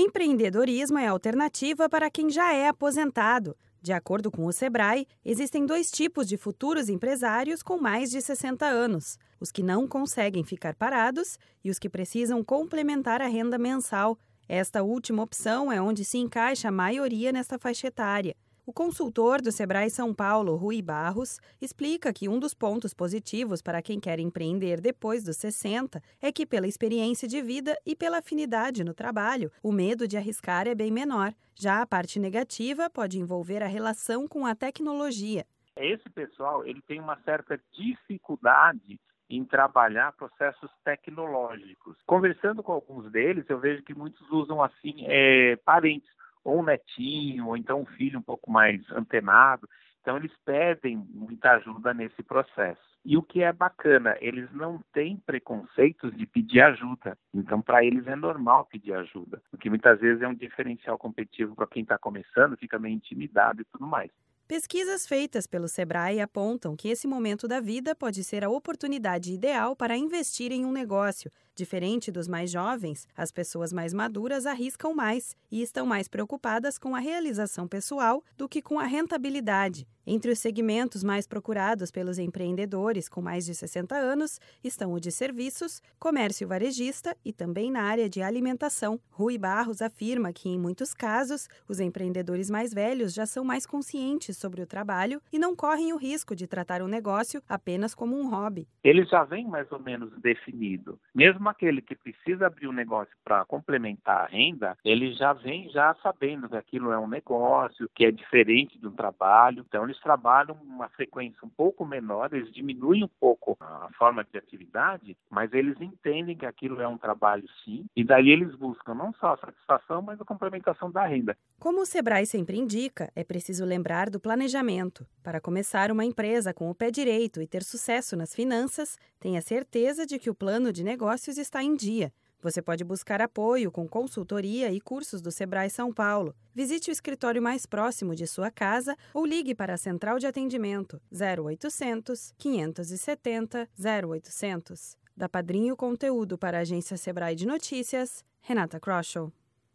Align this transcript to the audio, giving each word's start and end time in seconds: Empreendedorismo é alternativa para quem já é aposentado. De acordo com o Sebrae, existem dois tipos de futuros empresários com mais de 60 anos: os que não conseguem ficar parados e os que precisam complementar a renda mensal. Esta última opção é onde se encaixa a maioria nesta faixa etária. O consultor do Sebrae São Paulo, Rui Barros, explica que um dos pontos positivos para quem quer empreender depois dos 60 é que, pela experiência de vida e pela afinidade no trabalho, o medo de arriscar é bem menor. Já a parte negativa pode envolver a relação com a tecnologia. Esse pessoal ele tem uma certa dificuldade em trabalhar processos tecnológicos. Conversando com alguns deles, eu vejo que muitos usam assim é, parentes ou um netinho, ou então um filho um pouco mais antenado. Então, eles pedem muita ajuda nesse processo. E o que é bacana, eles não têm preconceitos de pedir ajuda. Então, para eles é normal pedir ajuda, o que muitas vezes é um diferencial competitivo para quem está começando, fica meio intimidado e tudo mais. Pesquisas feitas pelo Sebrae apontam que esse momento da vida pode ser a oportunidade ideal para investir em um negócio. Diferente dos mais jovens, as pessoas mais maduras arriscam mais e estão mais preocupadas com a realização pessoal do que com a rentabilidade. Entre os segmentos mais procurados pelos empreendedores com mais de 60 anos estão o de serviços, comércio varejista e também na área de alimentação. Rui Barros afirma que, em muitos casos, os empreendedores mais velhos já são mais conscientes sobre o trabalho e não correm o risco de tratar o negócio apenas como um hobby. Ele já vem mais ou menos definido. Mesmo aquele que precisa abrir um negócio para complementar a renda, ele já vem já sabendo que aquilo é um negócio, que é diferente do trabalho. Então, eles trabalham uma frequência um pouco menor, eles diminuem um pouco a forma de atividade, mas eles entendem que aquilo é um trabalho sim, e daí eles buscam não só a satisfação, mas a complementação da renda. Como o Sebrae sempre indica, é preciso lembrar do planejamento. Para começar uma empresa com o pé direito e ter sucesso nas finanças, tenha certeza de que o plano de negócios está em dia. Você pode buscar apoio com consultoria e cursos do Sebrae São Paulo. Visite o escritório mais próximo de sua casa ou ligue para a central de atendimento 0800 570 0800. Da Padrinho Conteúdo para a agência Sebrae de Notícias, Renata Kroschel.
Empreendedorismo 0.00 0.96
é 0.96 1.08
alternativa 1.08 1.88
para 1.88 2.08
quem 2.08 2.30
já 2.30 2.54
é 2.54 2.68
aposentado. 2.68 3.56
De 3.82 3.92
acordo 3.92 4.30
com 4.30 4.46
o 4.46 4.52
Sebrae, 4.52 5.08
existem 5.24 5.66
dois 5.66 5.90
tipos 5.90 6.28
de 6.28 6.36
futuros 6.36 6.88
empresários 6.88 7.64
com 7.64 7.78
mais 7.78 8.08
de 8.08 8.22
60 8.22 8.64
anos: 8.64 9.18
os 9.40 9.50
que 9.50 9.60
não 9.60 9.88
conseguem 9.88 10.44
ficar 10.44 10.76
parados 10.76 11.36
e 11.64 11.68
os 11.68 11.80
que 11.80 11.88
precisam 11.88 12.44
complementar 12.44 13.20
a 13.20 13.26
renda 13.26 13.58
mensal. 13.58 14.16
Esta 14.48 14.84
última 14.84 15.20
opção 15.20 15.72
é 15.72 15.82
onde 15.82 16.04
se 16.04 16.16
encaixa 16.16 16.68
a 16.68 16.72
maioria 16.72 17.32
nesta 17.32 17.58
faixa 17.58 17.88
etária. 17.88 18.36
O 18.68 18.72
consultor 18.74 19.40
do 19.40 19.50
Sebrae 19.50 19.88
São 19.88 20.12
Paulo, 20.12 20.54
Rui 20.54 20.82
Barros, 20.82 21.40
explica 21.58 22.12
que 22.12 22.28
um 22.28 22.38
dos 22.38 22.52
pontos 22.52 22.92
positivos 22.92 23.62
para 23.62 23.80
quem 23.80 23.98
quer 23.98 24.20
empreender 24.20 24.78
depois 24.78 25.24
dos 25.24 25.38
60 25.38 26.02
é 26.20 26.30
que, 26.30 26.44
pela 26.44 26.66
experiência 26.66 27.26
de 27.26 27.40
vida 27.40 27.74
e 27.86 27.96
pela 27.96 28.18
afinidade 28.18 28.84
no 28.84 28.92
trabalho, 28.92 29.50
o 29.62 29.72
medo 29.72 30.06
de 30.06 30.18
arriscar 30.18 30.68
é 30.68 30.74
bem 30.74 30.90
menor. 30.90 31.32
Já 31.54 31.80
a 31.80 31.86
parte 31.86 32.20
negativa 32.20 32.90
pode 32.90 33.18
envolver 33.18 33.62
a 33.62 33.66
relação 33.66 34.28
com 34.28 34.44
a 34.44 34.54
tecnologia. 34.54 35.46
Esse 35.74 36.10
pessoal 36.10 36.62
ele 36.66 36.82
tem 36.82 37.00
uma 37.00 37.18
certa 37.22 37.58
dificuldade 37.72 39.00
em 39.30 39.46
trabalhar 39.46 40.12
processos 40.12 40.70
tecnológicos. 40.84 41.96
Conversando 42.04 42.62
com 42.62 42.72
alguns 42.72 43.10
deles, 43.10 43.46
eu 43.48 43.58
vejo 43.58 43.82
que 43.82 43.94
muitos 43.94 44.30
usam 44.30 44.62
assim 44.62 45.06
é, 45.06 45.56
parentes 45.64 46.18
ou 46.48 46.60
um 46.60 46.64
netinho, 46.64 47.48
ou 47.48 47.56
então 47.56 47.82
um 47.82 47.86
filho 47.86 48.18
um 48.18 48.22
pouco 48.22 48.50
mais 48.50 48.80
antenado. 48.92 49.68
Então, 50.00 50.16
eles 50.16 50.32
pedem 50.44 50.96
muita 50.96 51.52
ajuda 51.52 51.92
nesse 51.92 52.22
processo. 52.22 52.80
E 53.04 53.16
o 53.16 53.22
que 53.22 53.42
é 53.42 53.52
bacana, 53.52 54.16
eles 54.20 54.50
não 54.52 54.82
têm 54.92 55.16
preconceitos 55.18 56.16
de 56.16 56.26
pedir 56.26 56.60
ajuda. 56.60 57.16
Então, 57.32 57.60
para 57.60 57.84
eles 57.84 58.06
é 58.06 58.16
normal 58.16 58.66
pedir 58.66 58.94
ajuda, 58.94 59.40
o 59.52 59.58
que 59.58 59.68
muitas 59.68 60.00
vezes 60.00 60.22
é 60.22 60.28
um 60.28 60.34
diferencial 60.34 60.98
competitivo 60.98 61.54
para 61.54 61.66
quem 61.66 61.82
está 61.82 61.98
começando, 61.98 62.56
fica 62.56 62.78
meio 62.78 62.94
intimidado 62.94 63.60
e 63.60 63.64
tudo 63.66 63.86
mais. 63.86 64.10
Pesquisas 64.48 65.06
feitas 65.06 65.46
pelo 65.46 65.68
Sebrae 65.68 66.22
apontam 66.22 66.74
que 66.74 66.88
esse 66.88 67.06
momento 67.06 67.46
da 67.46 67.60
vida 67.60 67.94
pode 67.94 68.24
ser 68.24 68.42
a 68.42 68.48
oportunidade 68.48 69.30
ideal 69.30 69.76
para 69.76 69.94
investir 69.94 70.50
em 70.52 70.64
um 70.64 70.72
negócio. 70.72 71.30
Diferente 71.54 72.10
dos 72.10 72.26
mais 72.26 72.50
jovens, 72.50 73.06
as 73.14 73.30
pessoas 73.30 73.74
mais 73.74 73.92
maduras 73.92 74.46
arriscam 74.46 74.94
mais 74.94 75.36
e 75.50 75.60
estão 75.60 75.84
mais 75.84 76.08
preocupadas 76.08 76.78
com 76.78 76.96
a 76.96 76.98
realização 76.98 77.68
pessoal 77.68 78.24
do 78.38 78.48
que 78.48 78.62
com 78.62 78.78
a 78.78 78.84
rentabilidade. 78.84 79.86
Entre 80.10 80.32
os 80.32 80.38
segmentos 80.38 81.04
mais 81.04 81.26
procurados 81.26 81.90
pelos 81.90 82.18
empreendedores 82.18 83.10
com 83.10 83.20
mais 83.20 83.44
de 83.44 83.54
60 83.54 83.94
anos 83.94 84.40
estão 84.64 84.94
o 84.94 84.98
de 84.98 85.12
serviços, 85.12 85.82
comércio 85.98 86.48
varejista 86.48 87.14
e 87.22 87.30
também 87.30 87.70
na 87.70 87.82
área 87.82 88.08
de 88.08 88.22
alimentação. 88.22 88.98
Rui 89.10 89.36
Barros 89.36 89.82
afirma 89.82 90.32
que, 90.32 90.48
em 90.48 90.58
muitos 90.58 90.94
casos, 90.94 91.46
os 91.68 91.78
empreendedores 91.78 92.48
mais 92.48 92.72
velhos 92.72 93.12
já 93.12 93.26
são 93.26 93.44
mais 93.44 93.66
conscientes 93.66 94.38
sobre 94.38 94.62
o 94.62 94.66
trabalho 94.66 95.20
e 95.30 95.38
não 95.38 95.54
correm 95.54 95.92
o 95.92 95.98
risco 95.98 96.34
de 96.34 96.46
tratar 96.46 96.80
o 96.80 96.88
negócio 96.88 97.42
apenas 97.46 97.94
como 97.94 98.18
um 98.18 98.30
hobby. 98.30 98.66
Ele 98.82 99.04
já 99.04 99.24
vem 99.24 99.46
mais 99.46 99.70
ou 99.70 99.78
menos 99.78 100.10
definido. 100.22 100.98
Mesmo 101.14 101.46
aquele 101.50 101.82
que 101.82 101.94
precisa 101.94 102.46
abrir 102.46 102.66
um 102.66 102.72
negócio 102.72 103.14
para 103.22 103.44
complementar 103.44 104.24
a 104.24 104.26
renda, 104.26 104.74
ele 104.82 105.12
já 105.12 105.34
vem 105.34 105.68
já 105.68 105.94
sabendo 106.02 106.48
que 106.48 106.56
aquilo 106.56 106.92
é 106.92 106.98
um 106.98 107.06
negócio, 107.06 107.90
que 107.94 108.06
é 108.06 108.10
diferente 108.10 108.78
do 108.78 108.90
trabalho. 108.90 109.62
Então, 109.68 109.84
eles 109.98 110.00
trabalham 110.00 110.56
uma 110.62 110.88
frequência 110.90 111.38
um 111.44 111.48
pouco 111.48 111.84
menor, 111.84 112.32
eles 112.32 112.52
diminuem 112.52 113.04
um 113.04 113.10
pouco 113.20 113.56
a 113.60 113.88
forma 113.98 114.24
de 114.24 114.38
atividade, 114.38 115.16
mas 115.30 115.52
eles 115.52 115.80
entendem 115.80 116.36
que 116.36 116.46
aquilo 116.46 116.80
é 116.80 116.88
um 116.88 116.98
trabalho 116.98 117.44
sim, 117.64 117.84
e 117.96 118.04
daí 118.04 118.30
eles 118.30 118.54
buscam 118.54 118.94
não 118.94 119.12
só 119.14 119.34
a 119.34 119.38
satisfação, 119.38 120.02
mas 120.02 120.20
a 120.20 120.24
complementação 120.24 120.90
da 120.90 121.06
renda. 121.06 121.36
Como 121.58 121.80
o 121.80 121.86
Sebrae 121.86 122.26
sempre 122.26 122.56
indica, 122.56 123.10
é 123.14 123.24
preciso 123.24 123.64
lembrar 123.64 124.10
do 124.10 124.20
planejamento. 124.20 125.06
Para 125.22 125.40
começar 125.40 125.90
uma 125.90 126.04
empresa 126.04 126.54
com 126.54 126.70
o 126.70 126.74
pé 126.74 126.90
direito 126.90 127.42
e 127.42 127.46
ter 127.46 127.62
sucesso 127.62 128.16
nas 128.16 128.34
finanças, 128.34 128.96
tenha 129.18 129.40
certeza 129.42 130.06
de 130.06 130.18
que 130.18 130.30
o 130.30 130.34
plano 130.34 130.72
de 130.72 130.84
negócios 130.84 131.38
está 131.38 131.62
em 131.62 131.74
dia. 131.74 132.12
Você 132.40 132.62
pode 132.62 132.84
buscar 132.84 133.20
apoio 133.20 133.70
com 133.70 133.88
consultoria 133.88 134.72
e 134.72 134.80
cursos 134.80 135.20
do 135.20 135.32
Sebrae 135.32 135.68
São 135.68 135.92
Paulo. 135.92 136.34
Visite 136.54 136.88
o 136.88 136.92
escritório 136.92 137.42
mais 137.42 137.66
próximo 137.66 138.14
de 138.14 138.26
sua 138.26 138.50
casa 138.50 138.96
ou 139.12 139.26
ligue 139.26 139.54
para 139.54 139.74
a 139.74 139.78
central 139.78 140.18
de 140.18 140.26
atendimento 140.26 141.00
0800 141.12 142.32
570 142.38 143.68
0800. 143.76 144.96
Da 145.16 145.28
Padrinho 145.28 145.76
Conteúdo 145.76 146.38
para 146.38 146.58
a 146.58 146.60
agência 146.60 146.96
Sebrae 146.96 147.34
de 147.34 147.44
Notícias, 147.44 148.24
Renata 148.40 148.78
Kroschel. 148.78 149.32